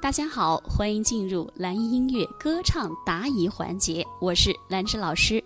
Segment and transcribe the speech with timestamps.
[0.00, 5.42] 大家好，欢迎进入蓝音乐歌唱答疑环节，我是兰芝老师。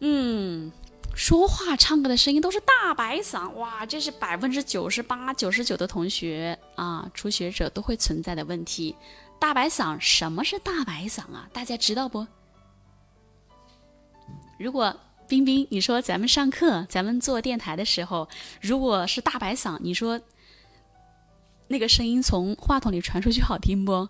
[0.00, 0.70] 嗯，
[1.14, 8.94] 说话唱歌的声音都是大白嗓，哇，这是百分之九十八、九十九的同学啊，初学者都会存在的问题。
[9.40, 11.48] 大白嗓，什么是大白嗓啊？
[11.50, 12.26] 大家知道不？
[14.58, 14.94] 如果
[15.26, 18.28] 冰冰，你说咱们上课，咱们做电台的时候，
[18.60, 20.20] 如果是大白嗓，你说
[21.68, 24.08] 那个声音从话筒里传出去好听不？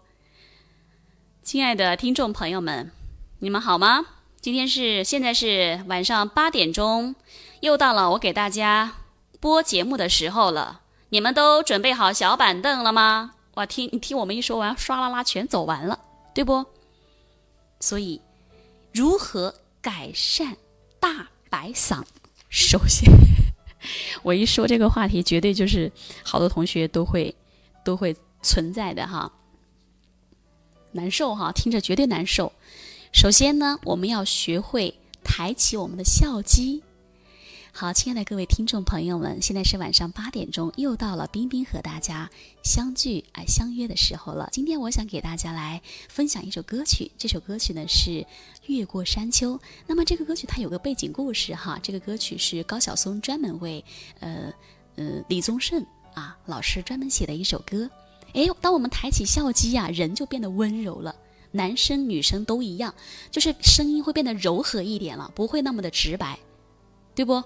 [1.42, 2.90] 亲爱的听众朋友们，
[3.38, 4.06] 你们好吗？
[4.40, 7.14] 今天是现在是晚上八点钟，
[7.60, 8.94] 又到了我给大家
[9.40, 10.80] 播节目的时候了。
[11.10, 13.34] 你们都准备好小板凳了吗？
[13.54, 15.98] 哇，听你听我们一说完，唰啦啦全走完了，
[16.34, 16.66] 对不？
[17.78, 18.20] 所以
[18.92, 20.56] 如何改善？
[20.98, 22.02] 大白嗓，
[22.48, 23.12] 首先，
[24.24, 25.92] 我一说这个话题，绝对就是
[26.24, 27.34] 好多同学都会
[27.84, 29.30] 都会存在的哈，
[30.92, 32.52] 难受哈，听着绝对难受。
[33.12, 36.82] 首先呢，我们要学会抬起我们的笑肌。
[37.76, 42.30] 好，亲爱的各位听众朋友们，现在是晚上八点钟，又到了冰冰和大家
[42.62, 44.48] 相聚啊相约的时候了。
[44.52, 48.10] 今天我想给大家来分享一首歌曲，这首歌曲呢是
[48.66, 49.58] 《越过山丘》。
[49.88, 53.84] 那么这个歌曲它有个背景故事哈，这个歌曲是高晓松专门为
[54.20, 54.52] 呃
[54.94, 55.84] 呃李宗盛
[56.14, 57.90] 啊老师专门写的一首歌。
[58.32, 61.14] 哎，当我们抬起笑肌呀，人就变得温柔了，
[61.52, 62.94] 男生女生都一样，
[63.30, 66.38] 就是声音会变得柔和一点了，不会那么的直白，
[67.14, 67.42] 对不？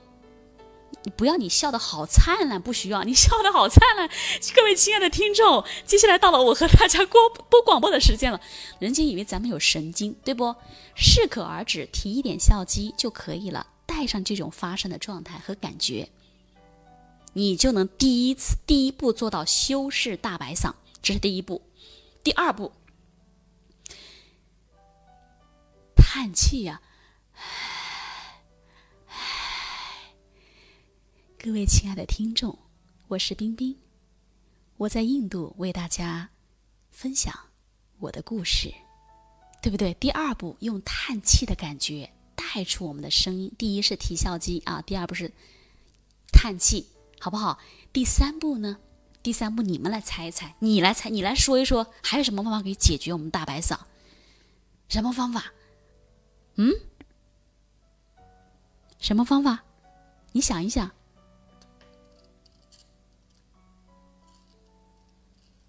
[1.17, 4.09] 不要你笑得好灿烂，不需要你笑得好灿烂。
[4.57, 8.41] 各位亲爱的听众，接下来到了我和大家播播 广播的时间了。
[8.79, 10.55] 人家以为咱们有神经，对不？
[10.95, 13.67] 适可而止，提一点笑肌就可以了。
[13.85, 16.09] 带上这种发声的状态和感觉，
[17.39, 21.63] 你就能第一次第一步做到修饰大白嗓，这是第一步。
[22.25, 22.73] 第二步，
[25.95, 26.83] 叹气呀。
[31.39, 32.59] 各位亲爱的听众，
[33.07, 33.79] 我是冰冰，
[34.77, 36.29] 我在印度为大家
[36.91, 37.33] 分享
[38.01, 38.75] 我的故事，
[39.63, 39.95] 对不对？
[39.95, 43.55] 第二步，用叹气的感觉带出我们的声音。
[43.57, 45.31] 第一是提笑肌啊，第二步是
[46.33, 46.85] 叹气，
[47.21, 47.59] 好不好？
[47.93, 48.79] 第三步呢？
[49.23, 53.77] 第三步你们来猜一猜，你来猜，你来说一说，还有什么方法可以解决我们大白嗓？
[54.89, 55.53] 什么方法？
[56.55, 56.73] 嗯？
[58.99, 59.65] 什么方法？
[60.33, 60.91] 你想一想。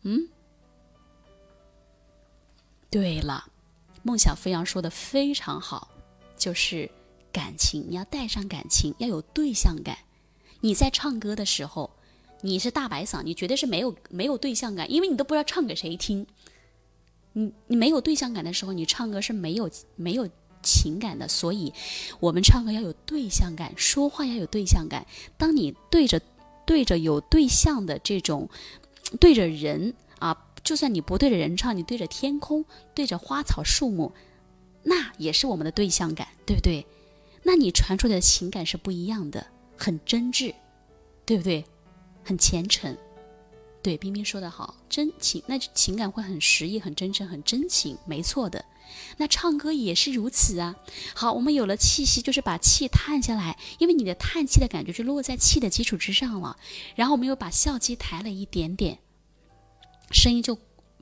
[0.04, 0.30] 嗯，
[2.90, 3.52] 对了，
[4.04, 5.90] 孟小飞扬说的非常好，
[6.38, 6.90] 就是
[7.34, 9.98] 感情，你要带上感情，要有对象感。
[10.62, 11.92] 你在唱歌的时候，
[12.42, 16.26] 你是大白嗓，你绝对是没有没有对象感，因为你都不知道唱给谁听。
[17.34, 20.30] 你你没有对象感的时候，你唱歌是没有没有
[20.62, 21.28] 情感的。
[21.28, 21.74] 所以，
[22.20, 25.06] 我们唱歌要有对象感，说话要有对象感。
[25.38, 26.22] 当你对着
[26.66, 28.50] 对着有对象的这种。
[29.20, 34.14] 对着人啊，就算你不对着人唱，你对着天空，对着花草树木，
[34.84, 36.86] 那也是我们的对象感，对不对？
[37.42, 39.48] 那你传出来的情感是不一样的，
[39.80, 40.54] 很真挚，
[41.26, 41.64] 对不对？
[42.24, 42.96] 很虔诚。
[43.82, 48.64] 对，冰冰说的好，真情，那情感会很实意、很真诚、很真情，没错的。
[49.18, 50.76] 那唱歌也是如此啊。
[51.16, 56.58] 好，我们有了气息，就是把气叹下来，因为你的叹气的感觉就落在气的基础之上了。
[56.96, 59.00] 然后我们又把笑肌抬了一点点，
[60.12, 60.58] 声音就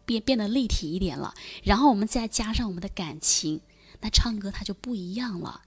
[0.05, 1.33] 变变得立体一点了。
[1.63, 3.59] 然后我们再加上我们的感情，
[4.01, 5.63] 那唱歌它就不一样了。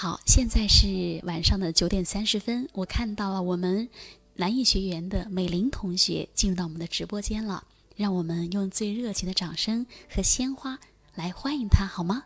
[0.00, 3.88] 好，现在是晚上的九点三十分，我看到了我们。
[4.36, 7.64] 蓝艺学员的美玲同学进入到我们的直播间了，
[7.96, 10.78] 让我们用最热情的掌声和鲜花
[11.16, 12.22] 来欢迎她，好吗？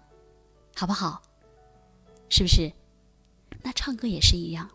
[0.77, 1.23] 好不好？
[2.29, 2.71] 是不是？
[3.63, 4.69] 那唱歌也是一样。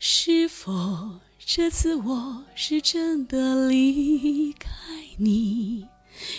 [0.00, 4.70] 是否这次我是真的离开
[5.18, 5.86] 你？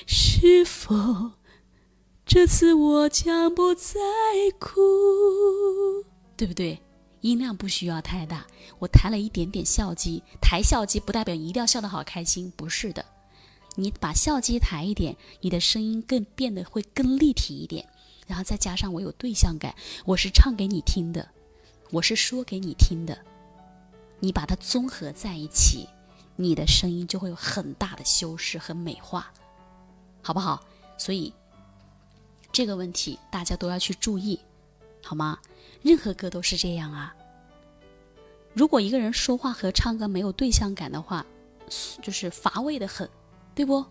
[0.06, 1.32] 是否
[2.40, 4.00] 这次我将不再
[4.60, 4.80] 哭？
[6.38, 6.80] 对不对？
[7.22, 8.46] 音量不需要太大，
[8.78, 10.22] 我抬了一点点笑肌。
[10.40, 13.04] 抬笑肌不代表一定要笑得好开心，不是的。
[13.76, 17.84] 你把笑肌抬一点，你的声音更变得会更立体一点。
[18.28, 19.74] 然后再加上我有对象感，
[20.06, 21.28] 我是唱给你听的，
[21.90, 23.18] 我是说给你听的。
[24.20, 25.90] 你把它综合在一起，
[26.36, 29.34] 你的声音就会有很大的修饰和美化，
[30.22, 30.64] 好不好？
[31.00, 31.34] 所以
[32.58, 34.40] 这个问题大家都要去注意，
[35.04, 35.38] 好吗？
[35.84, 37.16] 任何歌都是这样啊。
[38.56, 41.24] 如果一个人说话和唱歌没有对象感的话，
[42.02, 43.08] 就是乏味的很，
[43.54, 43.86] 对不？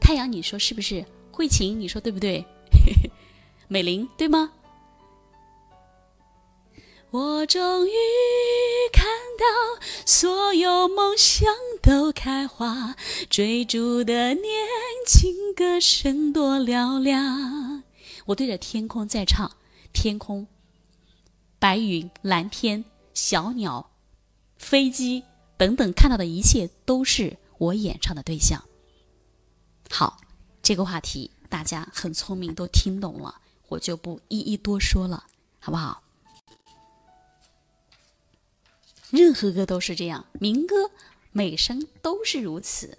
[0.00, 1.06] 太阳，你说是不是？
[1.30, 2.44] 慧琴，你说对不对？
[3.70, 4.50] 美玲，对吗？
[7.12, 7.92] 我终于
[8.92, 9.06] 看
[9.38, 11.46] 到所有梦想
[11.80, 12.96] 都开花，
[13.28, 14.66] 追逐的年
[15.06, 17.84] 轻歌声多嘹亮。
[18.26, 19.56] 我对着天空在唱，
[19.92, 20.46] 天空，
[21.58, 22.84] 白云、蓝天、
[23.14, 23.90] 小鸟、
[24.56, 25.24] 飞机
[25.56, 28.64] 等等，看到的一切都是我演唱的对象。
[29.90, 30.20] 好，
[30.62, 35.26] 这个话题大家很聪明，都听懂了，我就不一一多说了，
[35.58, 36.02] 好不好？
[39.10, 40.92] 任何歌都是这样，民歌、
[41.32, 42.98] 美声都是如此。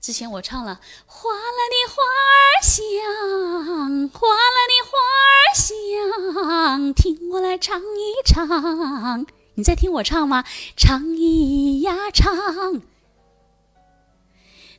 [0.00, 2.80] 之前我唱了“花篮的花儿香，
[8.30, 9.26] 唱。
[9.54, 10.44] 你在听我唱吗？
[10.76, 12.80] 唱咿呀唱，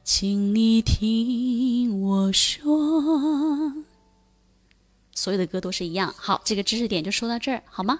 [0.04, 3.74] 请你听我说。
[5.14, 6.12] 所有的歌都是一样。
[6.18, 8.00] 好，这个知识点就说到这儿，好吗？